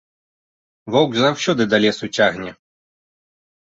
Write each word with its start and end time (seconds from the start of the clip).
Воўк 0.95 1.11
заўсёды 1.21 1.63
да 1.77 1.83
лесу 1.87 2.05
цягне. 2.19 2.51